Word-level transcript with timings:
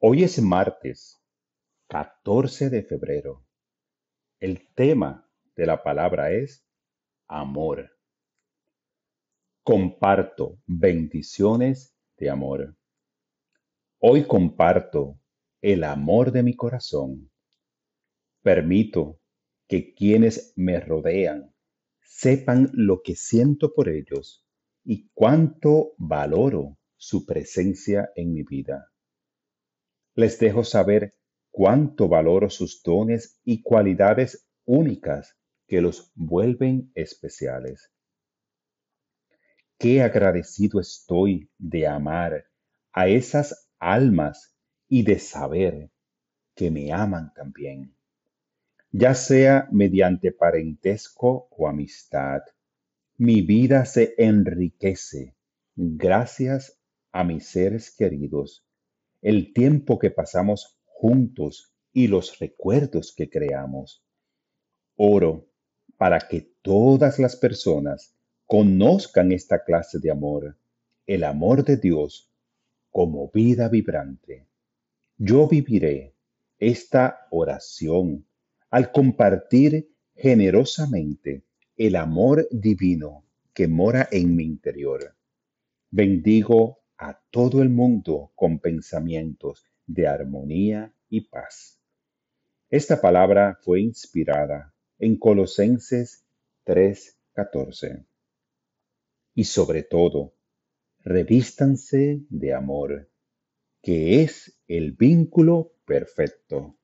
Hoy 0.00 0.22
es 0.22 0.40
martes 0.40 1.20
14 1.88 2.70
de 2.70 2.84
febrero. 2.84 3.44
El 4.38 4.72
tema 4.76 5.28
de 5.56 5.66
la 5.66 5.82
palabra 5.82 6.30
es 6.30 6.64
amor. 7.26 7.90
Comparto 9.64 10.60
bendiciones 10.66 11.96
de 12.16 12.30
amor. 12.30 12.76
Hoy 13.98 14.22
comparto 14.22 15.18
el 15.60 15.82
amor 15.82 16.30
de 16.30 16.44
mi 16.44 16.54
corazón. 16.54 17.32
Permito 18.40 19.18
que 19.66 19.94
quienes 19.94 20.52
me 20.54 20.78
rodean 20.78 21.52
sepan 22.02 22.70
lo 22.72 23.02
que 23.02 23.16
siento 23.16 23.74
por 23.74 23.88
ellos 23.88 24.46
y 24.84 25.08
cuánto 25.12 25.94
valoro 25.98 26.78
su 26.96 27.26
presencia 27.26 28.12
en 28.14 28.32
mi 28.32 28.44
vida. 28.44 28.92
Les 30.18 30.36
dejo 30.40 30.64
saber 30.64 31.14
cuánto 31.52 32.08
valoro 32.08 32.50
sus 32.50 32.82
dones 32.82 33.38
y 33.44 33.62
cualidades 33.62 34.48
únicas 34.64 35.36
que 35.68 35.80
los 35.80 36.10
vuelven 36.16 36.90
especiales. 36.96 37.92
Qué 39.78 40.02
agradecido 40.02 40.80
estoy 40.80 41.48
de 41.56 41.86
amar 41.86 42.46
a 42.90 43.06
esas 43.06 43.70
almas 43.78 44.56
y 44.88 45.04
de 45.04 45.20
saber 45.20 45.92
que 46.56 46.72
me 46.72 46.92
aman 46.92 47.32
también, 47.32 47.94
ya 48.90 49.14
sea 49.14 49.68
mediante 49.70 50.32
parentesco 50.32 51.46
o 51.52 51.68
amistad. 51.68 52.40
Mi 53.18 53.42
vida 53.42 53.84
se 53.84 54.16
enriquece 54.18 55.36
gracias 55.76 56.76
a 57.12 57.22
mis 57.22 57.46
seres 57.46 57.94
queridos, 57.96 58.67
el 59.20 59.52
tiempo 59.52 59.98
que 59.98 60.10
pasamos 60.10 60.78
juntos 60.84 61.72
y 61.92 62.08
los 62.08 62.38
recuerdos 62.38 63.12
que 63.16 63.28
creamos. 63.28 64.04
Oro 64.96 65.48
para 65.96 66.20
que 66.20 66.52
todas 66.62 67.18
las 67.18 67.36
personas 67.36 68.14
conozcan 68.46 69.32
esta 69.32 69.64
clase 69.64 69.98
de 69.98 70.10
amor, 70.10 70.58
el 71.06 71.24
amor 71.24 71.64
de 71.64 71.76
Dios, 71.76 72.30
como 72.90 73.30
vida 73.30 73.68
vibrante. 73.68 74.46
Yo 75.16 75.48
viviré 75.48 76.14
esta 76.58 77.26
oración 77.30 78.26
al 78.70 78.92
compartir 78.92 79.90
generosamente 80.14 81.44
el 81.76 81.96
amor 81.96 82.48
divino 82.50 83.24
que 83.52 83.68
mora 83.68 84.08
en 84.10 84.34
mi 84.34 84.44
interior. 84.44 85.16
Bendigo 85.90 86.77
a 86.98 87.20
todo 87.30 87.62
el 87.62 87.70
mundo 87.70 88.32
con 88.34 88.58
pensamientos 88.58 89.64
de 89.86 90.06
armonía 90.06 90.92
y 91.08 91.22
paz. 91.22 91.80
Esta 92.68 93.00
palabra 93.00 93.58
fue 93.62 93.80
inspirada 93.80 94.74
en 94.98 95.18
Colosenses 95.18 96.26
3:14 96.64 98.04
y 99.34 99.44
sobre 99.44 99.84
todo, 99.84 100.34
revístanse 100.98 102.22
de 102.28 102.52
amor, 102.52 103.08
que 103.80 104.22
es 104.22 104.60
el 104.66 104.92
vínculo 104.92 105.74
perfecto. 105.84 106.77